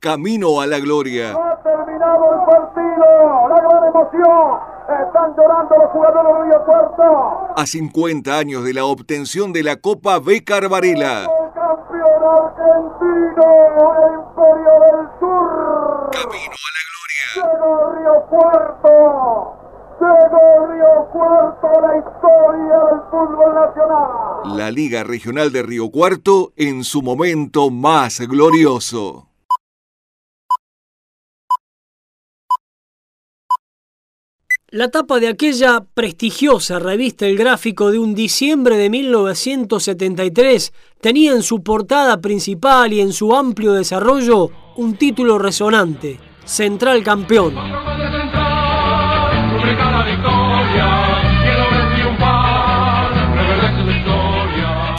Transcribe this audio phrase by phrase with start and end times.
[0.00, 1.32] camino a la gloria.
[1.32, 4.58] Ha terminado el partido, la gran emoción.
[5.06, 7.52] Están llorando los jugadores de Río Cuarto.
[7.54, 11.24] A 50 años de la obtención de la Copa Becar Varela.
[11.24, 13.44] El campeón argentino,
[14.00, 16.10] el Imperio del Sur.
[16.10, 17.28] Camino a la gloria.
[17.36, 18.96] Llegó Río Cuarto.
[20.00, 24.56] Llegó Río Cuarto, la historia del fútbol nacional.
[24.56, 29.29] La Liga Regional de Río Cuarto en su momento más glorioso.
[34.72, 41.42] La tapa de aquella prestigiosa revista El Gráfico de un diciembre de 1973 tenía en
[41.42, 47.52] su portada principal y en su amplio desarrollo un título resonante, Central Campeón.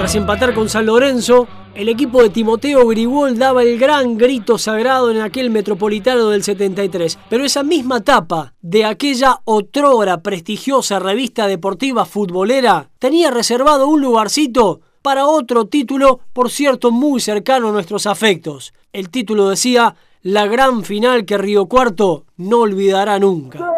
[0.02, 5.12] Tras empatar con San Lorenzo, el equipo de Timoteo Grigol daba el gran grito sagrado
[5.12, 7.20] en aquel metropolitano del 73.
[7.30, 14.82] Pero esa misma tapa de aquella otrora prestigiosa revista deportiva futbolera tenía reservado un lugarcito
[15.04, 18.74] para otro título, por cierto, muy cercano a nuestros afectos.
[18.94, 23.71] El título decía La gran final que Río Cuarto no olvidará nunca.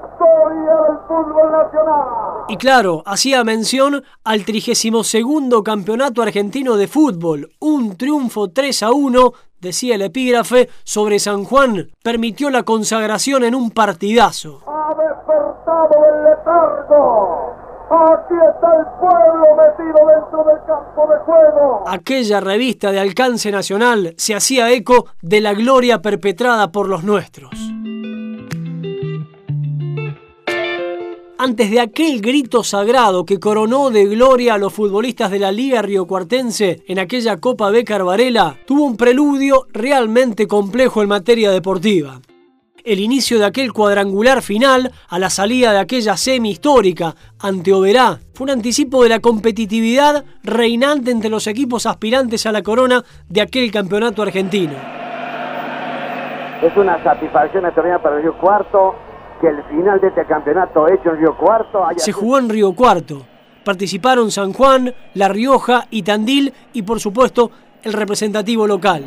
[0.00, 2.20] Historia del fútbol nacional.
[2.48, 7.50] Y claro, hacía mención al 32 Campeonato Argentino de Fútbol.
[7.60, 13.54] Un triunfo 3 a 1, decía el epígrafe, sobre San Juan, permitió la consagración en
[13.54, 14.62] un partidazo.
[14.66, 17.50] Ha despertado el letargo.
[17.90, 21.84] Aquí está el pueblo metido dentro del campo de juego.
[21.86, 27.69] Aquella revista de alcance nacional se hacía eco de la gloria perpetrada por los nuestros.
[31.42, 35.80] Antes de aquel grito sagrado que coronó de gloria a los futbolistas de la Liga
[35.80, 42.20] Riocuartense en aquella Copa B Carvarela, tuvo un preludio realmente complejo en materia deportiva.
[42.84, 48.18] El inicio de aquel cuadrangular final a la salida de aquella semi histórica ante Oberá
[48.34, 53.40] fue un anticipo de la competitividad reinante entre los equipos aspirantes a la corona de
[53.40, 54.74] aquel campeonato argentino.
[56.60, 58.94] Es una satisfacción extraordinaria para el Cuarto
[59.40, 62.72] que el final de este campeonato hecho en Río Cuarto haya Se jugó en Río
[62.72, 63.26] Cuarto.
[63.64, 67.50] Participaron San Juan, La Rioja y Tandil y por supuesto
[67.82, 69.04] el representativo local.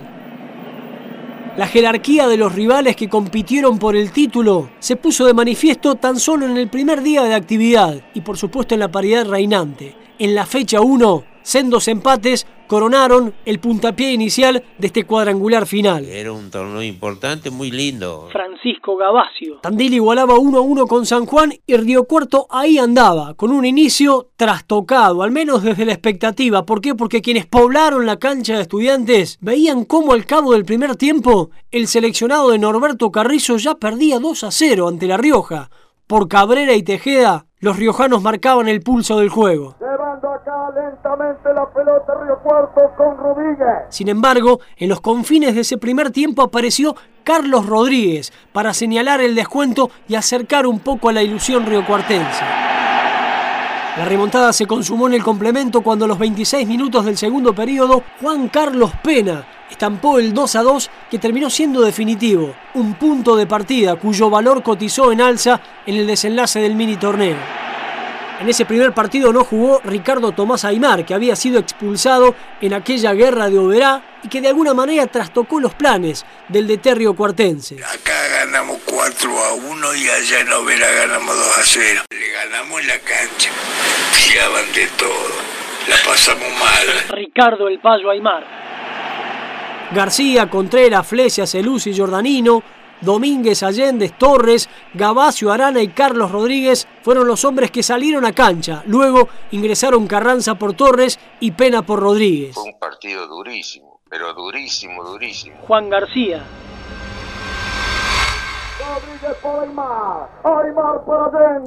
[1.55, 6.19] La jerarquía de los rivales que compitieron por el título se puso de manifiesto tan
[6.19, 9.95] solo en el primer día de actividad y por supuesto en la paridad reinante.
[10.17, 16.05] En la fecha 1, sendos empates coronaron el puntapié inicial de este cuadrangular final.
[16.05, 18.29] Era un torneo importante, muy lindo.
[18.31, 19.59] Francisco Gavacio.
[19.61, 23.65] Tandil igualaba 1 a 1 con San Juan y Río Cuarto ahí andaba, con un
[23.65, 26.65] inicio trastocado, al menos desde la expectativa.
[26.65, 26.95] ¿Por qué?
[26.95, 31.87] Porque quienes poblaron la cancha de estudiantes veían cómo al cabo del primer tiempo el
[31.87, 35.69] seleccionado de Norberto Carrizo ya perdía 2 a 0 ante La Rioja.
[36.13, 39.75] Por Cabrera y Tejeda, los riojanos marcaban el pulso del juego.
[39.79, 43.88] Llevando acá lentamente la pelota Río Cuarto con Rodríguez.
[43.90, 49.34] Sin embargo, en los confines de ese primer tiempo apareció Carlos Rodríguez para señalar el
[49.34, 52.72] descuento y acercar un poco a la ilusión riocuartense.
[53.95, 58.03] La remontada se consumó en el complemento cuando a los 26 minutos del segundo periodo
[58.21, 63.45] Juan Carlos Pena estampó el 2 a 2 que terminó siendo definitivo, un punto de
[63.45, 67.37] partida cuyo valor cotizó en alza en el desenlace del mini torneo.
[68.39, 73.13] En ese primer partido no jugó Ricardo Tomás Aymar, que había sido expulsado en aquella
[73.13, 77.75] guerra de Oberá y que de alguna manera trastocó los planes del deterrio cuartense.
[77.83, 82.01] Acá ganamos 4 a 1 y allá en Oberá ganamos 2 a 0.
[82.09, 83.49] Le ganamos en la cancha,
[84.13, 85.09] de todo,
[85.88, 87.09] la pasamos mal.
[87.09, 88.44] Ricardo El Payo Aymar.
[89.91, 92.63] García, Contreras, Flesia, Celuz y Jordanino,
[93.02, 98.84] Domínguez, Allende, Torres, Gavacio, Arana y Carlos Rodríguez fueron los hombres que salieron a cancha.
[98.88, 102.56] Luego ingresaron Carranza por Torres y Pena por Rodríguez.
[102.56, 105.57] Fue un partido durísimo, pero durísimo, durísimo.
[105.68, 106.43] Juan García,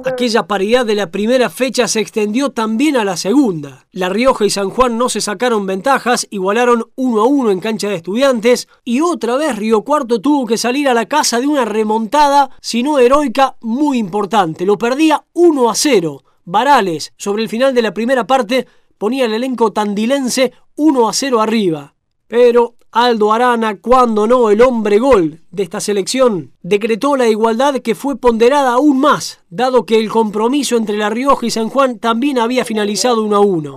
[0.05, 3.85] Aquella paridad de la primera fecha se extendió también a la segunda.
[3.91, 7.89] La Rioja y San Juan no se sacaron ventajas, igualaron 1 a 1 en cancha
[7.89, 11.65] de estudiantes y otra vez Río Cuarto tuvo que salir a la casa de una
[11.65, 14.65] remontada, si no heroica, muy importante.
[14.65, 16.23] Lo perdía 1 a 0.
[16.45, 18.67] Varales, sobre el final de la primera parte,
[18.97, 21.93] ponía el elenco tandilense 1 a 0 arriba.
[22.27, 27.95] Pero Aldo Arana, cuando no, el hombre gol de esta selección decretó la igualdad que
[27.95, 32.39] fue ponderada aún más, dado que el compromiso entre La Rioja y San Juan también
[32.39, 33.75] había finalizado 1 a 1.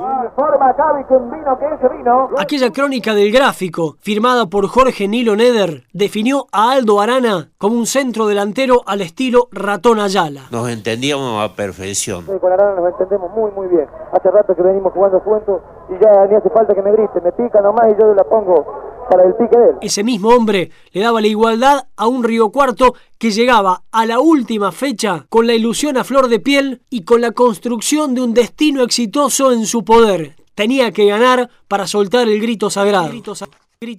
[2.38, 7.87] Aquella crónica del gráfico, firmada por Jorge Nilo Neder, definió a Aldo Arana como un
[7.87, 10.43] centro delantero al estilo Ratón Ayala.
[10.50, 12.25] Nos entendíamos a perfección.
[12.25, 13.87] con Arana nos entendemos muy, muy bien.
[14.12, 17.32] Hace rato que venimos jugando juntos y ya ni hace falta que me grite, me
[17.32, 18.64] pica nomás y yo la pongo
[19.11, 19.76] para el pique de él.
[19.81, 24.19] Ese mismo hombre le daba la igualdad a un Río Cuarto que llegaba a la
[24.19, 28.35] última fecha con la ilusión a flor de piel y con la construcción de un
[28.35, 30.37] destino exitoso en su poder.
[30.55, 33.12] Tenía que ganar para soltar el grito sagrado.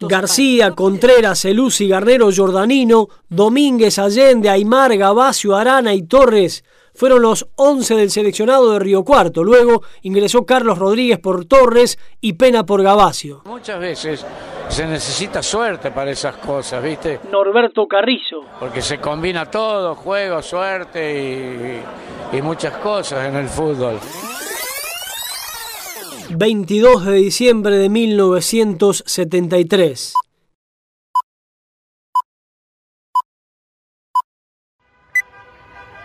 [0.01, 7.95] García, Contreras, Elusi, Garnero, Jordanino, Domínguez, Allende, Aymar, Gabacio, Arana y Torres fueron los 11
[7.95, 9.43] del seleccionado de Río Cuarto.
[9.43, 13.41] Luego ingresó Carlos Rodríguez por Torres y Pena por Gabacio.
[13.45, 14.25] Muchas veces
[14.69, 17.19] se necesita suerte para esas cosas, ¿viste?
[17.31, 18.41] Norberto Carrizo.
[18.59, 21.81] Porque se combina todo, juego, suerte
[22.33, 23.99] y, y muchas cosas en el fútbol.
[26.29, 30.13] 22 de diciembre de 1973.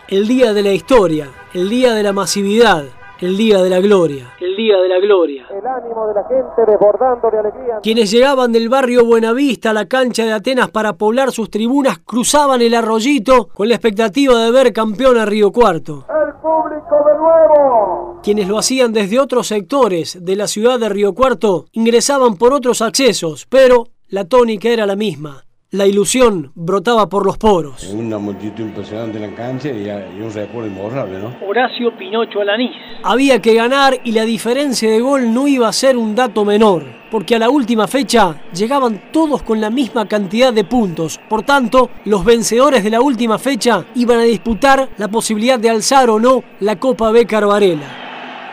[0.08, 2.85] El día de la historia, el día de la masividad,
[3.19, 4.35] el día de la gloria.
[4.41, 5.49] El día de la gloria.
[5.50, 7.81] El ánimo de la gente desbordando de alegría.
[7.82, 12.62] Quienes llegaban del barrio Buenavista a la cancha de Atenas para poblar sus tribunas cruzaban
[12.62, 16.06] el arroyito con la expectativa de ver campeón a Río Cuarto.
[16.09, 18.20] El público de nuevo.
[18.23, 22.81] Quienes lo hacían desde otros sectores de la ciudad de Río Cuarto ingresaban por otros
[22.81, 25.43] accesos, pero la tónica era la misma.
[25.72, 27.92] La ilusión brotaba por los poros.
[27.92, 31.34] Una multitud impresionante en la cancha y, y un recuerdo imborrable, ¿no?
[31.44, 32.70] Horacio Pinocho Alanís.
[33.02, 36.84] Había que ganar y la diferencia de gol no iba a ser un dato menor,
[37.10, 41.18] porque a la última fecha llegaban todos con la misma cantidad de puntos.
[41.28, 46.10] Por tanto, los vencedores de la última fecha iban a disputar la posibilidad de alzar
[46.10, 48.06] o no la Copa B Carvarela.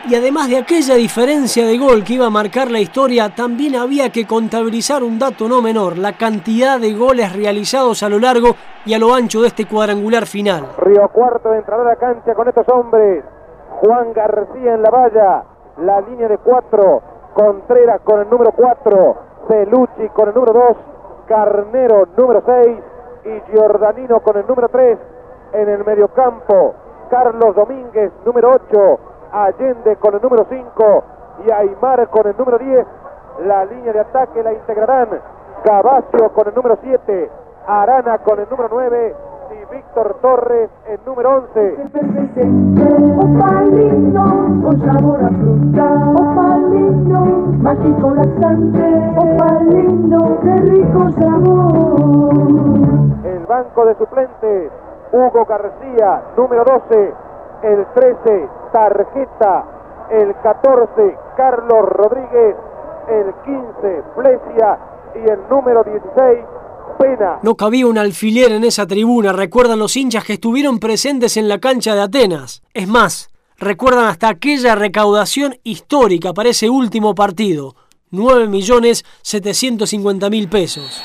[0.06, 4.10] Y además de aquella diferencia de gol que iba a marcar la historia, también había
[4.10, 8.54] que contabilizar un dato no menor, la cantidad de goles realizados a lo largo
[8.84, 10.68] y a lo ancho de este cuadrangular final.
[10.76, 13.24] Río Cuarto entrará a la cancha con estos hombres.
[13.80, 15.44] Juan García en la valla,
[15.78, 17.02] la línea de cuatro,
[17.32, 19.16] Contreras con el número cuatro,
[19.48, 20.76] Celucci con el número dos,
[21.26, 22.78] Carnero número seis
[23.24, 24.98] y Giordanino con el número tres.
[25.54, 26.74] En el mediocampo,
[27.10, 29.00] Carlos Domínguez número ocho,
[29.34, 31.04] Allende con el número 5
[31.44, 32.86] y Aymar con el número 10.
[33.46, 35.08] La línea de ataque la integrarán
[35.64, 37.30] Gabacio con el número 7,
[37.66, 39.16] Arana con el número 9
[39.50, 41.76] y Víctor Torres el número 11.
[43.18, 45.84] Opalino, con sabor a fruta.
[46.14, 47.20] Opalino,
[47.58, 49.14] mágico laxante.
[49.16, 52.34] Opalino, qué rico sabor.
[53.24, 54.70] El banco de suplentes,
[55.12, 57.14] Hugo García, número 12.
[57.62, 59.64] El 13, tarjeta.
[60.10, 62.56] El 14, Carlos Rodríguez.
[63.08, 64.80] El 15, Flesia.
[65.14, 66.44] Y el número 16,
[66.98, 67.38] Pena.
[67.42, 71.60] No cabía un alfiler en esa tribuna, recuerdan los hinchas que estuvieron presentes en la
[71.60, 72.64] cancha de Atenas.
[72.74, 77.76] Es más, recuerdan hasta aquella recaudación histórica para ese último partido,
[78.10, 81.00] 9.750.000 pesos.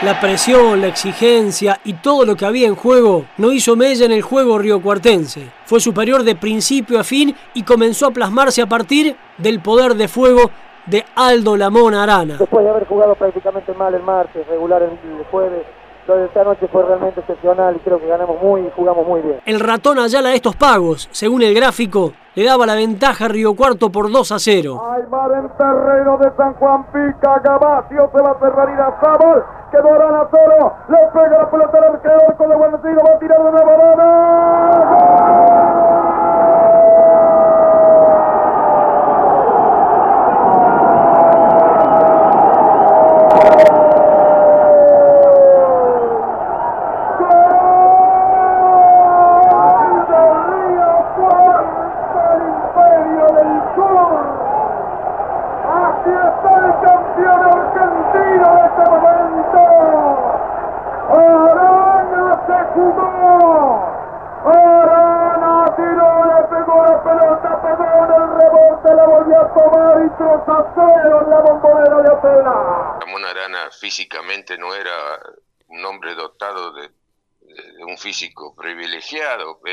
[0.00, 4.12] La presión, la exigencia y todo lo que había en juego no hizo mella en
[4.12, 5.50] el juego riocuartense.
[5.64, 10.06] Fue superior de principio a fin y comenzó a plasmarse a partir del poder de
[10.06, 10.52] fuego
[10.86, 12.36] de Aldo Lamón Arana.
[12.38, 15.64] Después de haber jugado prácticamente mal el martes, regular el jueves,
[16.08, 19.20] lo de esta noche fue realmente excepcional y creo que ganamos muy y jugamos muy
[19.20, 19.40] bien.
[19.44, 23.54] El ratón Ayala de estos pagos, según el gráfico, le daba la ventaja a Río
[23.54, 24.82] Cuarto por 2 a 0.
[24.90, 29.44] Aymar en terreno de San Juan Pica, Gabacio se va a cerrar y la Zabal,
[29.70, 33.18] quedó Arana solo, le pega la pelota al arquero, con el buen tiro, va a
[33.18, 35.08] tirar de nuevo Arana.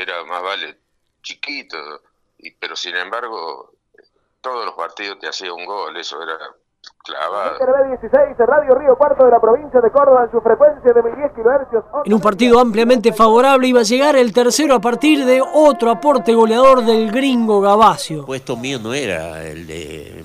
[0.06, 0.78] Era más vale
[1.22, 1.76] chiquito,
[2.38, 3.72] y, pero sin embargo
[4.40, 6.38] todos los partidos te hacía un gol, eso era
[7.02, 7.58] clavado.
[7.58, 11.32] TV 16, Radio Río Cuarto de la provincia de Córdoba en su frecuencia de 1010
[11.32, 12.06] kHz.
[12.06, 16.34] En un partido ampliamente favorable iba a llegar el tercero a partir de otro aporte
[16.34, 18.20] goleador del gringo Gavacio.
[18.20, 20.24] El puesto mío no era el de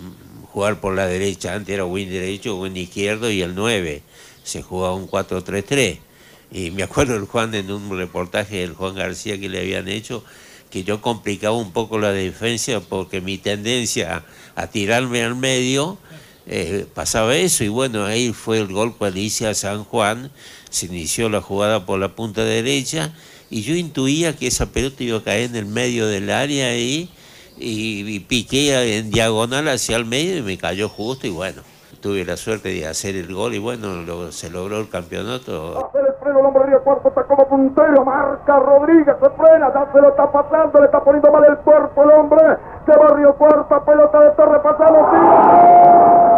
[0.51, 4.03] jugar por la derecha, antes era win derecho, win izquierdo y el 9.
[4.43, 6.10] Se jugaba un 4-3-3.
[6.51, 10.23] Y me acuerdo el Juan en un reportaje del Juan García que le habían hecho
[10.71, 14.23] que yo complicaba un poco la defensa porque mi tendencia
[14.55, 15.97] a, tirarme al medio
[16.47, 20.31] eh, pasaba eso y bueno, ahí fue el gol cuando hice a San Juan,
[20.69, 23.13] se inició la jugada por la punta derecha
[23.49, 27.09] y yo intuía que esa pelota iba a caer en el medio del área y,
[27.57, 31.61] y, piqué en diagonal hacia el medio y me cayó justo y bueno,
[32.01, 35.91] tuve la suerte de hacer el gol y bueno, se logró el campeonato.
[36.25, 40.31] El hombre Río Cuarto está como puntero, marca Rodríguez, se frena, ya se lo está
[40.31, 44.31] pasando, le está poniendo mal el cuerpo el hombre, se va Río Cuarto, pelota de
[44.31, 46.30] torre, pasamos,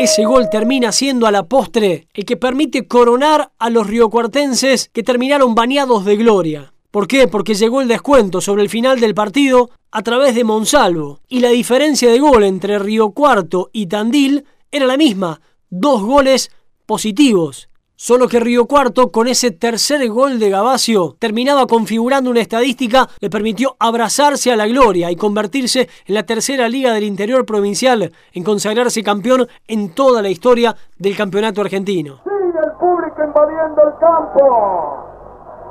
[0.00, 5.02] Ese gol termina siendo a la postre el que permite coronar a los riocuartenses que
[5.02, 6.72] terminaron bañados de gloria.
[6.90, 7.28] ¿Por qué?
[7.28, 11.50] Porque llegó el descuento sobre el final del partido a través de Monsalvo y la
[11.50, 16.50] diferencia de gol entre Río Cuarto y Tandil era la misma, dos goles
[16.86, 17.68] positivos.
[18.02, 23.28] Solo que Río Cuarto, con ese tercer gol de Gavacio, terminaba configurando una estadística le
[23.28, 28.42] permitió abrazarse a la gloria y convertirse en la tercera liga del interior provincial, en
[28.42, 32.22] consagrarse campeón en toda la historia del campeonato argentino.
[32.24, 35.09] Sigue el público invadiendo el campo.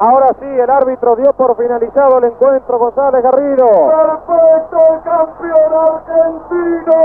[0.02, 3.68] Ahora sí, el árbitro dio por finalizado el encuentro González Garrido.
[3.68, 6.96] Perfecto, el campeón argentino,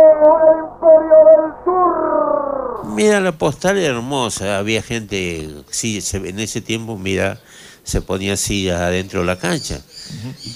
[0.41, 2.87] el Imperio del Sur.
[2.95, 7.39] Mira, la postal era hermosa, había gente, sí, en ese tiempo, mira,
[7.83, 9.81] se ponía así adentro de la cancha.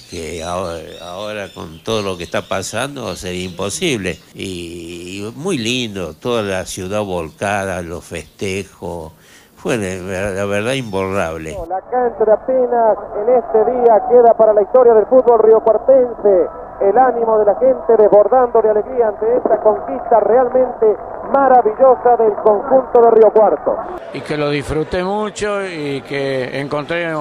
[0.09, 4.17] Que ahora, ahora, con todo lo que está pasando sería imposible.
[4.35, 9.13] Y, y muy lindo, toda la ciudad volcada, los festejos
[9.59, 11.57] fue la verdad imborrable.
[11.69, 16.47] La cancha apenas en este día queda para la historia del fútbol riocuartense.
[16.81, 20.97] El ánimo de la gente desbordando de alegría ante esta conquista realmente
[21.35, 23.77] maravillosa del conjunto de Río Cuarto.
[24.13, 27.13] Y que lo disfruté mucho y que encontré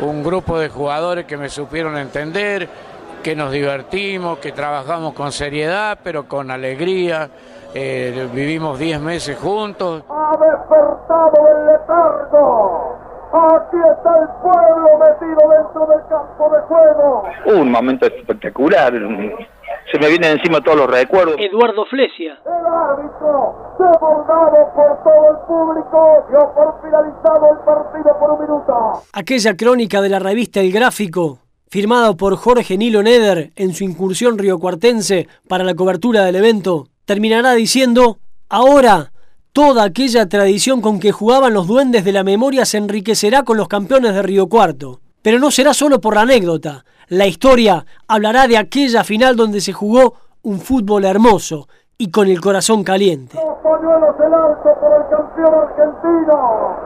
[0.00, 2.68] un grupo de jugadores que me supieron entender,
[3.22, 7.30] que nos divertimos, que trabajamos con seriedad, pero con alegría.
[7.74, 10.02] Eh, vivimos 10 meses juntos.
[10.08, 12.98] Ha despertado el letargo.
[13.30, 17.24] Aquí está el pueblo metido dentro del campo de juego.
[17.60, 18.92] Un momento espectacular.
[19.92, 21.36] Se me vienen encima todos los recuerdos.
[21.38, 22.38] Eduardo Flesia.
[22.44, 29.02] El árbitro, desbordado por todo el público, dio por finalizado el partido por un minuto.
[29.12, 31.38] Aquella crónica de la revista El Gráfico
[31.70, 37.52] firmado por Jorge Nilo Neder en su incursión riocuartense para la cobertura del evento, terminará
[37.54, 38.18] diciendo,
[38.50, 39.12] ahora
[39.54, 43.66] toda aquella tradición con que jugaban los duendes de la memoria se enriquecerá con los
[43.66, 45.00] campeones de Río Cuarto.
[45.22, 49.72] Pero no será solo por la anécdota, la historia hablará de aquella final donde se
[49.72, 53.38] jugó un fútbol hermoso y con el corazón caliente.
[53.42, 56.76] Los pañuelos del alto por el campeón argentino.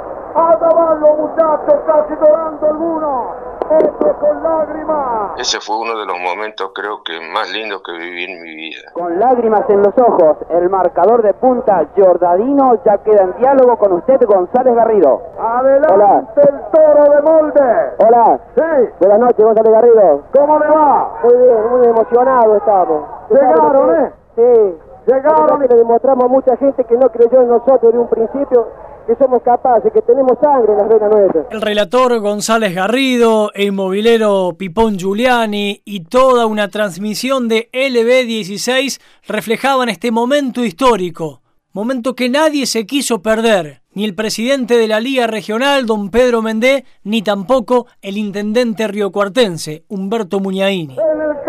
[1.18, 3.51] Muchachos, casi llorando algunos.
[3.78, 5.38] Con lágrimas.
[5.38, 8.92] Ese fue uno de los momentos, creo que más lindos que viví en mi vida.
[8.92, 13.92] Con lágrimas en los ojos, el marcador de punta Jordadino ya queda en diálogo con
[13.94, 15.22] usted, González Garrido.
[15.38, 16.24] Adelante Hola.
[16.36, 17.90] el toro de molde.
[17.98, 18.40] Hola.
[18.54, 18.88] Sí.
[19.00, 20.22] Buenas noches, González Garrido.
[20.32, 21.10] ¿Cómo le va?
[21.24, 23.02] Muy bien, muy emocionado estamos.
[23.30, 24.12] Llegaron, ¿eh?
[24.36, 24.78] Sí.
[25.06, 25.60] Llegaron.
[25.60, 28.68] Le demostramos a mucha gente que no creyó en nosotros de un principio
[29.06, 31.46] que somos capaces, que tenemos sangre en las venas nuestras.
[31.50, 39.88] El relator González Garrido, el movilero Pipón Giuliani y toda una transmisión de LB16 reflejaban
[39.88, 41.42] este momento histórico,
[41.72, 46.42] momento que nadie se quiso perder, ni el presidente de la Liga Regional, don Pedro
[46.42, 50.96] Mendé, ni tampoco el intendente riocuartense, Humberto Muñaini.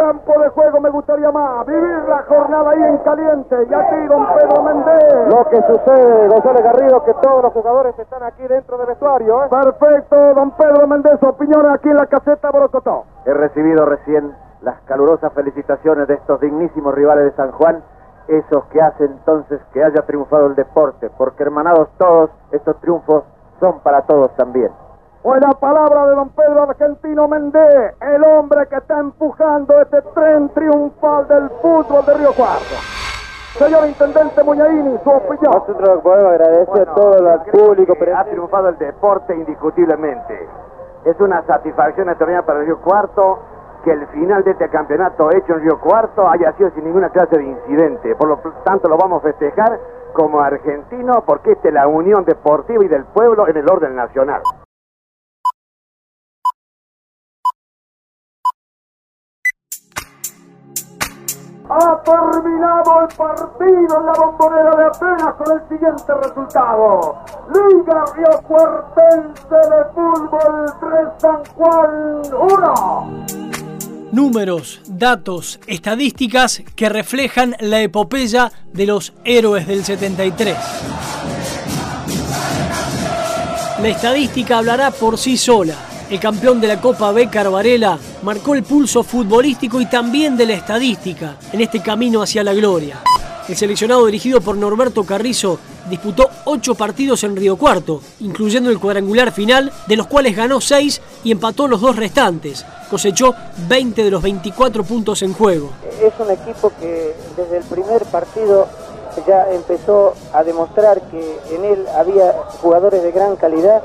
[0.03, 3.55] Campo de juego me gustaría más vivir la jornada ahí en caliente.
[3.55, 5.27] Y aquí, don Pedro Méndez.
[5.29, 9.45] Lo que sucede, González Garrido, que todos los jugadores están aquí dentro del vestuario.
[9.45, 9.47] ¿eh?
[9.49, 11.23] Perfecto, don Pedro Méndez.
[11.23, 13.05] Opinión aquí en la caseta Borocotó.
[13.23, 17.81] He recibido recién las calurosas felicitaciones de estos dignísimos rivales de San Juan,
[18.27, 23.23] esos que hacen entonces que haya triunfado el deporte, porque hermanados todos, estos triunfos
[23.61, 24.69] son para todos también.
[25.23, 30.01] O en la palabra de don Pedro Argentino Mendé, el hombre que está empujando este
[30.13, 32.75] tren triunfal del fútbol de Río Cuarto.
[33.57, 35.53] Señor Intendente Muñaini, su opinión.
[35.53, 40.49] Nosotros podemos agradecer a todo el público, pero ha triunfado el deporte indiscutiblemente.
[41.05, 43.39] Es una satisfacción extraordinaria para Río Cuarto
[43.85, 47.37] que el final de este campeonato hecho en Río Cuarto haya sido sin ninguna clase
[47.37, 48.15] de incidente.
[48.15, 49.79] Por lo tanto, lo vamos a festejar
[50.13, 54.41] como argentino porque esta es la unión deportiva y del pueblo en el orden nacional.
[62.05, 67.17] Ha terminado el partido en la bombonera de Atenas con el siguiente resultado.
[67.47, 73.53] Liga Río Cuartense de Fútbol 3 San Juan 1.
[74.11, 81.12] Números, datos, estadísticas que reflejan la epopeya de los héroes del 73.
[83.83, 85.75] La estadística hablará por sí sola.
[86.09, 90.53] El campeón de la Copa Becar Varela marcó el pulso futbolístico y también de la
[90.53, 93.01] estadística en este camino hacia la gloria.
[93.45, 95.59] El seleccionado dirigido por Norberto Carrizo
[95.89, 101.01] disputó ocho partidos en Río Cuarto, incluyendo el cuadrangular final, de los cuales ganó seis
[101.25, 102.65] y empató los dos restantes.
[102.89, 103.35] Cosechó
[103.67, 105.71] 20 de los 24 puntos en juego.
[106.01, 108.69] Es un equipo que desde el primer partido
[109.27, 113.83] ya empezó a demostrar que en él había jugadores de gran calidad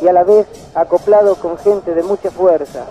[0.00, 2.86] y a la vez acoplado con gente de mucha fuerza,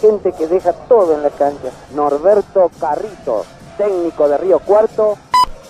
[0.00, 1.70] gente que deja todo en la cancha.
[1.94, 3.44] Norberto Carrizo,
[3.76, 5.16] técnico de Río Cuarto,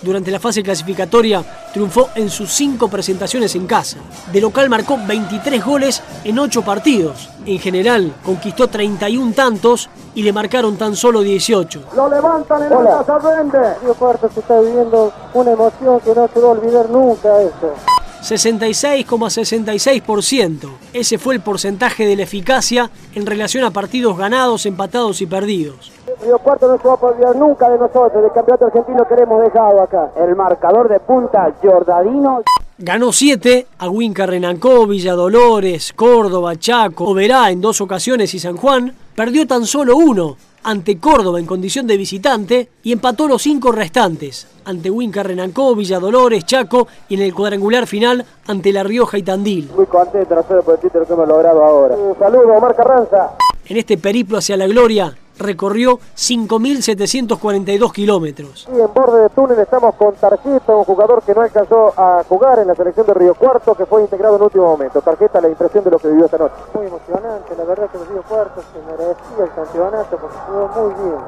[0.01, 1.43] durante la fase clasificatoria
[1.75, 3.97] triunfó en sus cinco presentaciones en casa.
[4.31, 7.29] De local marcó 23 goles en 8 partidos.
[7.45, 11.81] En general conquistó 31 tantos y le marcaron tan solo 18.
[11.93, 13.59] Lo levantan en la casa vende.
[13.83, 17.73] Río Cuarto se está viviendo una emoción que no se va a olvidar nunca eso.
[18.21, 20.69] 66,66%.
[20.93, 25.91] Ese fue el porcentaje de la eficacia en relación a partidos ganados, empatados y perdidos.
[26.21, 29.43] Río Cuarto no se va a olvidar nunca de nosotros, del campeonato argentino que hemos
[29.43, 30.11] dejado acá.
[30.15, 32.43] El marcador de punta, Jordadino.
[32.77, 38.57] Ganó 7 a Huinca Renancó, Villa Dolores, Córdoba, Chaco, Oberá en dos ocasiones y San
[38.57, 38.93] Juan.
[39.15, 44.47] Perdió tan solo uno ante Córdoba en condición de visitante y empató los cinco restantes,
[44.65, 49.23] ante Huinca Renancó, Villa Dolores, Chaco y en el cuadrangular final ante La Rioja y
[49.23, 49.69] Tandil.
[49.75, 51.95] Muy contento por el título que hemos logrado ahora.
[51.95, 53.35] Un saludo, Omar Carranza.
[53.67, 58.67] En este periplo hacia la gloria, recorrió 5.742 kilómetros.
[58.75, 62.59] Y en borde de túnel estamos con Tarjeta, un jugador que no alcanzó a jugar
[62.59, 65.01] en la selección de Río Cuarto, que fue integrado en último momento.
[65.01, 66.55] Tarjeta, la impresión de lo que vivió esta noche.
[66.73, 71.19] Muy emocionante, la verdad que Río Cuarto se merecía el campeonato porque jugó muy bien.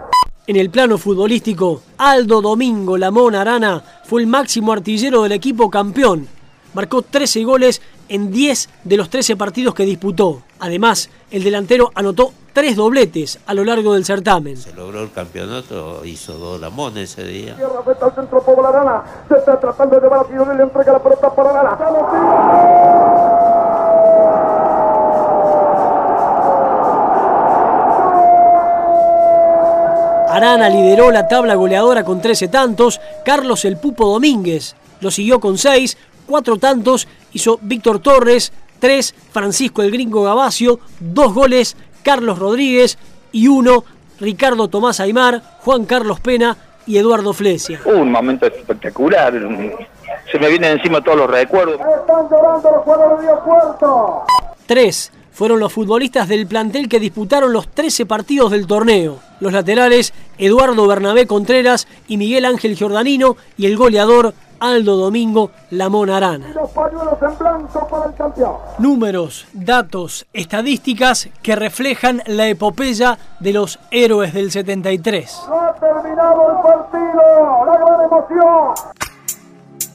[0.48, 6.26] En el plano futbolístico, Aldo Domingo Lamón Arana fue el máximo artillero del equipo campeón.
[6.74, 10.44] Marcó 13 goles en 10 de los 13 partidos que disputó.
[10.60, 14.58] Además, el delantero anotó tres dobletes a lo largo del certamen.
[14.58, 17.56] Se logró el campeonato, hizo dos lamones ese día.
[18.02, 21.78] Al centro Poblarana, se está tratando de llevar a le entrega la pelota para Arana.
[30.30, 35.58] Arana lideró la tabla goleadora con 13 tantos, Carlos el Pupo Domínguez lo siguió con
[35.58, 42.98] 6, cuatro tantos hizo Víctor Torres, 3 Francisco el Gringo Gavacio, dos goles Carlos Rodríguez
[43.32, 43.84] y uno
[44.20, 47.82] Ricardo Tomás Aymar, Juan Carlos Pena y Eduardo Flesia.
[47.86, 49.34] Un momento espectacular.
[50.32, 51.76] Se me vienen encima todos los recuerdos.
[51.76, 54.24] Están llorando los jugadores de Puerto.
[54.66, 59.20] Tres fueron los futbolistas del plantel que disputaron los 13 partidos del torneo.
[59.40, 66.10] Los laterales, Eduardo Bernabé Contreras y Miguel Ángel Giordanino, y el goleador Aldo Domingo Lamón
[66.10, 66.54] Arana.
[68.80, 75.42] Números, datos, estadísticas que reflejan la epopeya de los héroes del 73.
[75.48, 78.98] No ha terminado el partido, la gran emoción.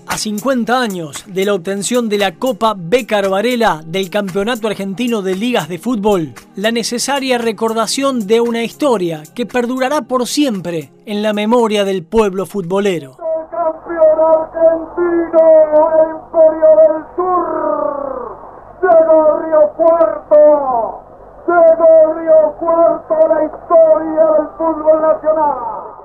[0.06, 5.36] A 50 años de la obtención de la Copa Becar Varela del Campeonato Argentino de
[5.36, 11.32] Ligas de Fútbol, la necesaria recordación de una historia que perdurará por siempre en la
[11.32, 13.21] memoria del pueblo futbolero
[14.26, 15.42] argentino,
[16.02, 18.36] el imperio del sur.
[18.82, 21.00] Llegó Río Cuarto,
[21.46, 26.01] llegó Río Cuarto la historia del fútbol nacional.